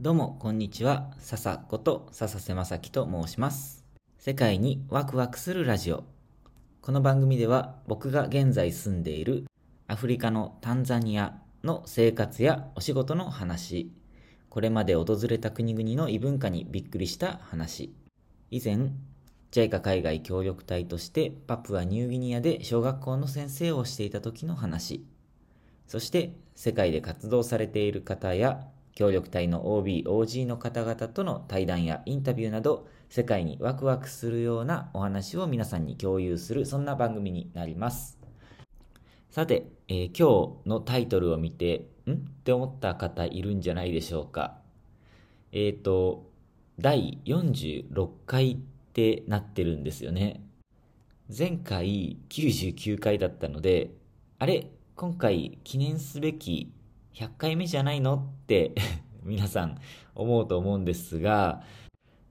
[0.00, 1.12] どうも、こんにちは。
[1.18, 3.84] 笹こと笹瀬正樹と申します。
[4.18, 6.04] 世界にワクワクするラジオ。
[6.80, 9.44] この番組では僕が現在住んでいる
[9.86, 13.92] アフリカのタンザニアの生活やお仕事の話、
[14.48, 17.94] これまで訪れた国々の異文化にびっくりした話、
[18.50, 18.92] 以前、
[19.52, 25.04] JICA 海外協力隊としてパプアニューギニアで小学校の先生をしていた時の話、
[25.86, 38.18] そして世界で活動されている方や協力隊の OB、OG の方々との対談やインタビューなど世界にワクワクするようなお話を皆さんに共有するそんな番組になります。
[39.30, 42.12] さて、えー今日のタイトルを見て、ん？
[42.12, 44.58] って思った方いるんじゃないでしょうか。
[45.52, 46.30] えっ、と、
[46.78, 48.56] 第46回っ
[48.92, 50.42] てなってるんですよね。
[51.34, 53.90] 前回99回だったので、
[54.38, 54.70] あれ？
[54.96, 56.70] 今回記念すべき
[57.14, 58.14] 100回目じゃないの？
[58.14, 58.72] って
[59.22, 59.78] 皆さん
[60.14, 61.62] 思うと思うんですが、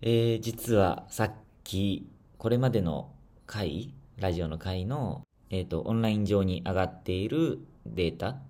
[0.00, 1.32] えー実はさっ
[1.64, 3.12] きこれまでの
[3.46, 8.42] 回、ラジオの回の、えっ、と、オンライン上に上がっているデータっ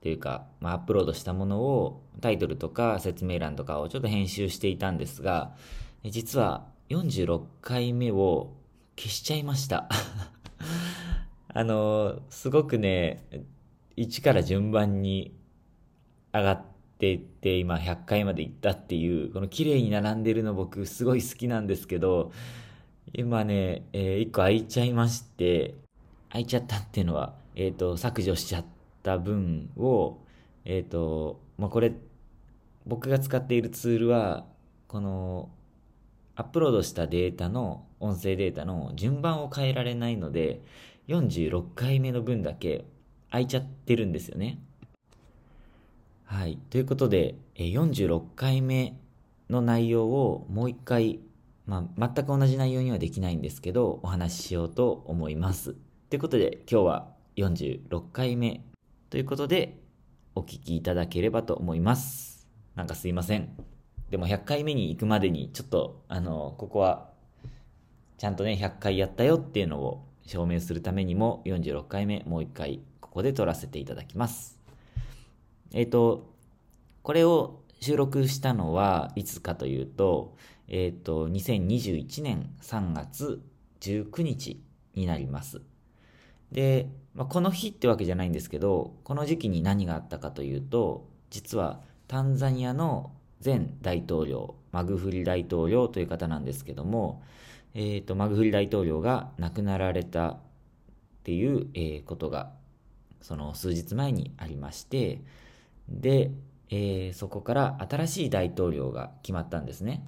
[0.00, 5.54] ていうか、まあ、アップロードしたものをタイトルとか説明欄とかをちょっと編集していたんですが、
[6.02, 8.54] 実は46回目を
[8.96, 9.88] 消しちゃいました。
[11.52, 13.22] あの、すごくね、
[13.98, 15.35] 1から順番に
[16.38, 16.62] 上がっ
[16.98, 22.32] ていって、今100回まで行ったっていう、この綺麗に並んでるの僕すごい好きなんですけど、
[23.12, 25.74] 今ね、え1個空いちゃいまして、
[26.30, 28.64] 空いちゃったっていうのは、えっ、と、削除しちゃっ
[29.02, 30.18] た分を、
[30.64, 31.92] えっ、と、まあ、これ、
[32.86, 34.44] 僕が使っているツールは、
[34.88, 35.48] この、
[36.34, 40.60] アップロードしたデータの、音声データの順番を変えられないので、
[41.08, 42.84] 46回目の分だけ
[43.30, 44.58] 空いちゃってるんですよね。
[46.26, 46.58] はい。
[46.70, 48.98] ということで、46回目
[49.48, 51.20] の内容をもう一回、
[51.66, 55.76] まあ、全く同じ内容にはできないんですけど、お話ししようと思います。
[56.10, 58.64] ということで、今日は46回目
[59.08, 59.78] ということで、
[60.34, 62.48] お聞きいただければと思います。
[62.74, 63.56] なんかすいません。
[64.10, 67.08] でも100回目に行くまでに、ちょっと、あの、ここは、
[68.18, 74.65] ちゃんとね、100回やったよっていうのを証明するためにも、46回目、もう一回、ここで撮らせていただきます。
[75.72, 76.32] えっ、と、
[77.02, 80.36] これを収録したのはいつかというと、
[80.68, 83.42] えっ、と、2021年3月
[83.80, 84.62] 19日
[84.94, 85.60] になります。
[86.52, 93.12] で、まあ、この日ってわけじゃないんですけど、この時期に何があったかというと、実はタンザニアの
[93.44, 97.22] 前大統領、マグフリ大統領という方なんですけども、
[97.74, 100.38] えっ、と、マグフリ大統領が亡くなられたっ
[101.24, 102.52] ていう、えーことが、
[103.20, 105.20] その数日前にありまして、
[105.88, 106.30] で、
[106.70, 110.04] えーそこから新しい大統領が決まったんですね。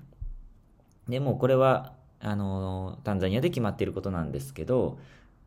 [1.09, 4.99] でもこれはあのタンザニアで決まっていることなんですけど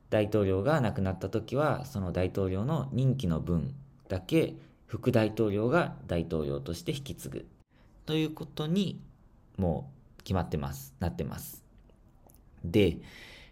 [0.10, 3.76] 大統領が亡くなった時はその大統領の任期の分
[4.08, 4.56] だけ
[4.88, 7.46] 副大統領が大統領として引き継ぐ。
[8.06, 9.00] ということに
[9.58, 10.94] もう決まってます。
[11.00, 11.64] なってます。
[12.64, 12.98] で、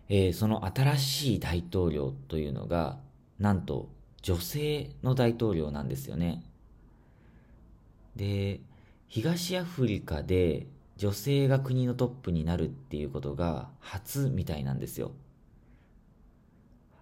[0.10, 2.98] えーその新しい大統領というのが
[3.38, 3.90] なんと
[4.22, 6.44] 女性の大統領なんですよね。
[8.20, 8.60] で
[9.08, 15.14] 東アフリカで女性が国のトップになるっていうことが初みたいなんですよ。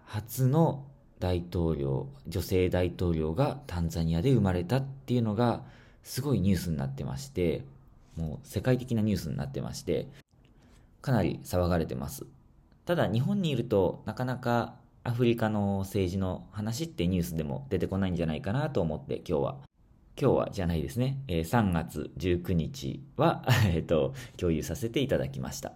[0.06, 0.84] 初の
[1.18, 5.64] 大統領女性大統領がタンザニアで生まれたっていうのが
[6.04, 7.64] すごいニュースになってまして
[8.16, 10.06] もう世界的なニュースになってまして
[11.02, 12.26] かなり騒がれてます。
[12.86, 19.67] ただ日本にいるとなかなかアフリカの政治の話ってニュースでも出てこないんじゃないかなと思って今日は。
[20.20, 25.74] 今日はじゃないですね、えー3月19日は、 えっと、共有させていただきました。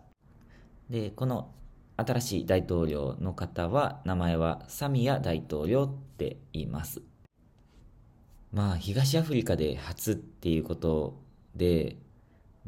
[0.91, 1.53] で、この
[1.97, 7.03] 新しい大統領の方は、名前はサミア大統領って言います。
[8.53, 11.21] まあ、東アフリカで初っていうこと
[11.55, 11.97] で、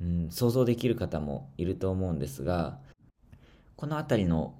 [0.00, 2.78] うん、想像できる方もいると思うんですが、
[3.74, 4.54] この辺りの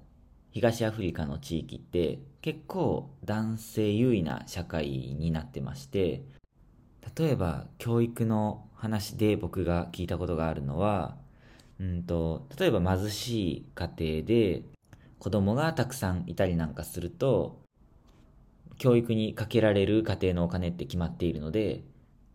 [0.51, 6.25] 東アフリカの地域って結構男性優位な社会になってまして、
[7.17, 11.15] 例えば教育の話で僕が聞いたことがあるのは、
[11.79, 14.63] うんと、例えば貧しい家庭で
[15.19, 17.59] 子供がたくさんいたりなんかすると、
[18.77, 21.83] 教育にかけられる家庭のお金って決まっているので、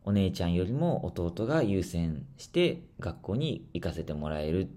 [0.04, 4.70] お姉ちゃんよりも弟が優先して学校に行かせてもらえる。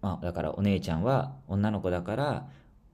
[0.00, 2.48] まあ、だからお姉ちゃんは女の子だから、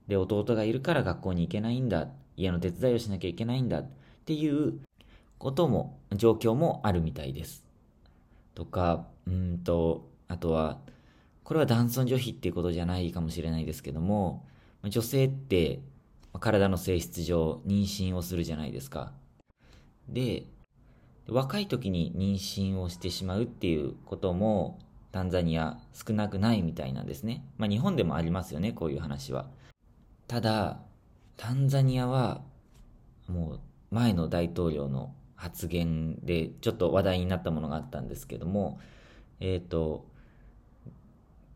[0.07, 2.09] で、弟がいるから学校に行けないんだ。
[2.35, 3.79] 家の手伝いをしなきゃいけないんだ。
[3.79, 3.89] っ
[4.25, 4.79] ていう
[5.43, 7.65] ことも、状況もあるみたいです。
[8.55, 10.79] とか、うんと、あとは、
[11.43, 14.45] これは男尊女卑っていうことじゃないかもしれないですけども、
[14.85, 15.81] 女性って
[16.39, 19.11] 体の性質上妊娠をするじゃないですか。
[20.07, 20.45] で、
[21.27, 24.79] 若い時に妊娠をしてしまうっていうことも
[25.11, 27.43] タンザニア少なくないみたいなんですね。
[27.57, 29.49] まあ日本でもありますよね、こういう話は。
[30.25, 30.79] ただ、
[31.35, 32.41] タンザニアは
[33.27, 33.59] もう
[33.91, 35.13] 前の大統領の
[35.43, 38.79] 発言でちょっと話題になったものがあったんですけども、
[39.41, 40.05] えっ、ー、と、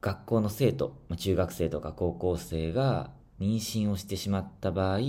[0.02, 5.00] 学校の生徒、中学生とか高校生が妊娠をしてしまった場合、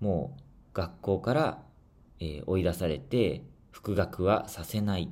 [0.00, 0.40] もう
[0.74, 1.62] 学校から、
[2.18, 5.08] え、追い出されて、復学はさせないっ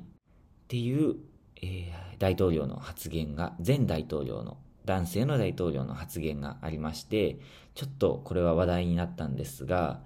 [0.67, 1.15] ていう、
[1.61, 7.39] えー、大統領の発言が、前大統領の、男性の大統領の発言がありまして、
[7.75, 10.01] ちょっとこれは話題になったんですが、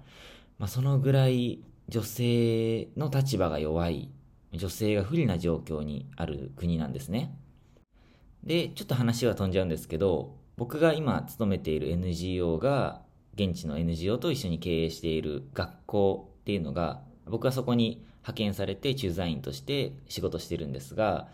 [0.60, 1.58] まあ、そのぐらい
[1.88, 4.10] 女性の立場が弱い、
[4.52, 7.36] 女性が不利な状況にある国なんですね。
[8.42, 13.02] で、ちょっと話は飛んじゃうんですけど、僕が今勤めている NGO が、
[13.34, 21.28] 現地の NGO と一緒に経営している学校っていうのが、僕はそこに派遣されて駐在員として仕事してるんですが、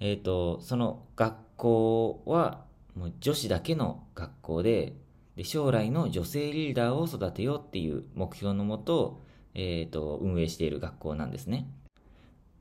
[0.00, 2.64] えっ、ー、と、その学校は
[2.94, 4.94] もう女子だけの学校で、
[5.36, 9.20] で将来の女性リーダーを育てようっていう目標のもと、
[9.54, 11.66] え、ー、と、運営している学校なんですね。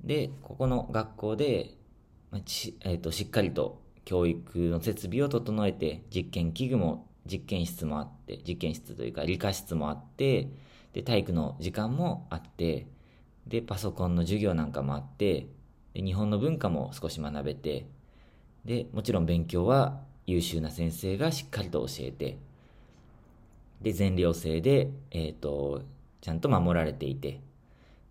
[0.03, 1.77] で、ここの学校で、
[2.45, 10.49] ちえーと、しっかりと教育の設備を整えて、実験器具も、実験室もあって、実験室というか理科室もあって、
[10.93, 12.87] で、体育の時間もあって、
[13.47, 15.47] で、パソコンの授業なんかもあって、
[15.93, 17.85] で日本の文化も少し学べて、
[18.65, 22.37] で、もちろん勉強は優秀な先生がしっかりと教えて、
[23.81, 25.81] で、全寮制で、えっ、ー、と、
[26.23, 27.41] ちゃんと守られていて、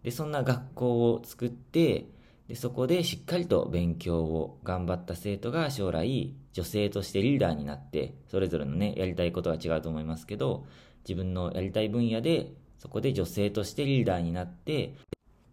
[0.02, 2.04] で、そんな学校を作って、
[2.46, 10.66] で、そこでしっかりと勉強を頑張った生徒が将来女性としてリーダーになって、それぞれのね、やりたいことは違うと思いますけど、
[11.08, 14.94] 自分のやりたい分野で、そこで女性としてリーダーになって、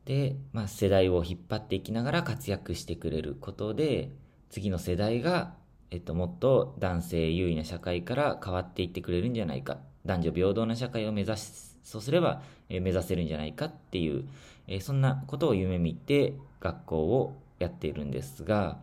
[0.03, 4.11] で、まあ、世代を引っ張っていきながら活躍してくれることで、
[4.49, 5.53] 次の世代が、
[5.91, 9.77] えっと、もっと男性優位な社会から変わっていってくれるんじゃないか。
[10.05, 14.25] 男女平等な社会を目指す、そうすれば、え目指せるんじゃないかっていう、
[14.67, 18.77] えそんなことを夢見て学校をやっているんですが、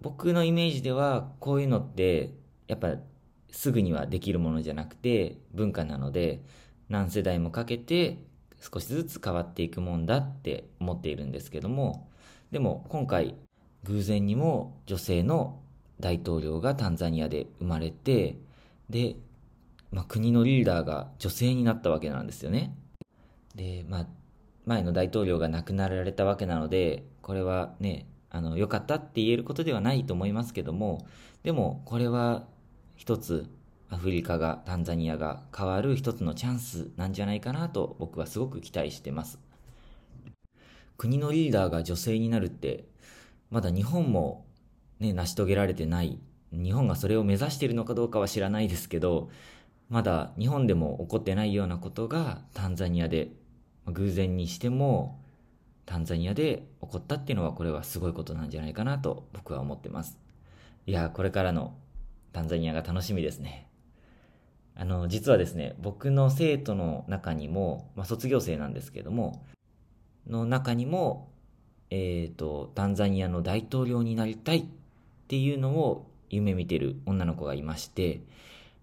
[0.00, 2.30] 僕のイメージでは、こういうのって、
[2.66, 2.96] やっぱ、
[3.50, 6.40] すぐにはできるものじゃなくて、文化なので、
[6.88, 8.18] 何世代もかけて
[8.60, 12.08] 少しずつ変わっていくもんだって思っているんですけども、
[12.50, 13.34] でも今回
[13.84, 15.58] 偶然にも女性の
[16.00, 18.36] 大統領がタンザニアで生まれて、
[18.90, 19.16] で、
[19.92, 22.74] まあ、国のリーダーが女性になったわけなんですよね。
[23.54, 24.06] で、まあ、
[24.64, 31.06] 前の大統領が亡くなられたわけなので、これはね、あの、良かったって言えることではないと思いますけども、
[31.42, 32.46] でも、これは
[32.96, 33.46] 一つ
[33.90, 39.38] アフリカが、タンザニアが変わる一つのチャンスなんじゃないかなと僕はすごく期待してます。
[40.96, 42.86] 国のリーダーが女性になるって、
[43.50, 44.46] まだ日本も
[44.98, 46.18] ね、成し遂げられてない。
[46.52, 49.28] 日本がそれを目指しているのかどうかは知らないですけど、
[49.92, 53.28] まだ日本でも起こってないようなことがタンザニアで、
[53.84, 55.20] 偶然にしても
[55.84, 60.18] タンザニアで起こったっていうのはこれはすごいことなんじゃないかなと僕は思ってます。
[60.86, 61.74] いや、これからの
[62.32, 63.68] タンザニアが楽しみですね。
[64.74, 69.44] あの、実はですね、僕の生徒の中にも、まあ、卒業生なんですけども、
[70.26, 71.28] の中にも、
[71.90, 74.64] えっ、ー、と、タンザニアの大統領になりたいっ
[75.28, 78.22] ていうのを夢見てる女の子がいまして、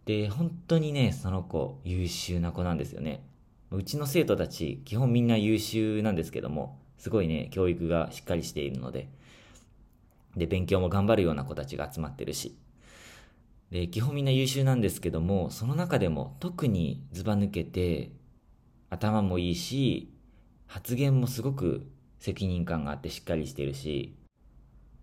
[0.09, 3.23] で、本当にね、その子、優秀な子なんですよね。
[3.69, 9.07] うちの生徒たち、基本みんな優秀なんですけども、すごいね、教育がしっかりしているので、
[10.35, 12.57] で、勉強も頑張るような子たちが集まってるし、
[13.69, 18.09] で、基本みんな優秀なんですけども、その中でも特にずば抜けて、
[18.89, 20.11] 頭もいいし、
[20.65, 21.85] 発言もすごく
[22.17, 24.15] 責任感があってしっかりしてるし、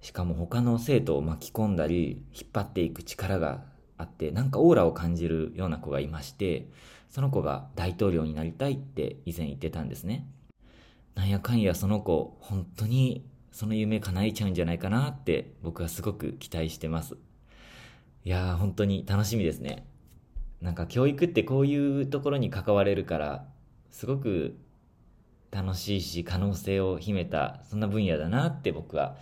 [0.00, 6.68] しかも他の生徒を巻き込んだり、引っ張っていく力があって、なんかオーラを感じるような子がいまして、
[7.08, 10.26] その子が大統領になりたいって以前言ってたんですね。
[11.14, 17.16] なんやかんやその子、本当にその夢叶えちゃうんじゃないかなって僕はすごく期待してます。
[18.24, 19.86] いやー、本当に楽しみですね。
[20.60, 23.46] なんか教育ってこういうところに関われるから、
[23.90, 24.58] すごく
[25.50, 29.16] 楽しいし可能性を秘めた、そんな分野だなって僕は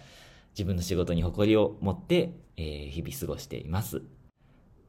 [0.53, 4.03] 自分の仕事に誇りを持って、えー、日々過ごしています。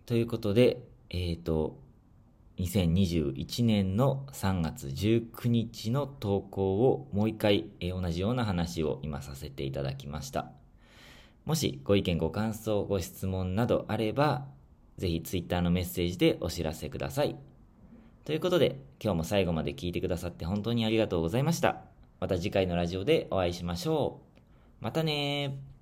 [0.06, 1.80] ということで、えっ、ー、と、
[2.60, 10.52] 2021年の3月19日の投稿をもう一回、えー同じような話を今させていただきました。
[11.44, 14.46] もしご意見ご感想ご質問などあれば、
[14.98, 17.36] ぜひ Twitter のメッセージでお知らせください。
[18.26, 21.82] ということで、今日も最後まで聞いてくださって本当にありがとうございました。
[22.20, 24.22] また次回のラジオでお会いしましょ
[24.82, 24.84] う。
[24.84, 25.75] またね。